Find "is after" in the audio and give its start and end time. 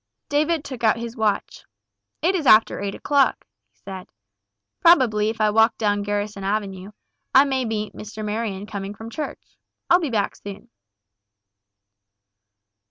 2.33-2.79